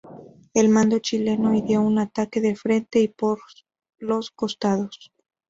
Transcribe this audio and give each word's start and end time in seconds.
El 0.55 0.69
mando 0.69 0.97
chileno 0.97 1.53
ideó 1.55 1.81
un 1.83 1.99
ataque 1.99 2.41
de 2.41 2.55
frente 2.55 3.01
y 3.01 3.07
por 3.07 3.39
los 3.99 4.31
costados. 4.31 5.13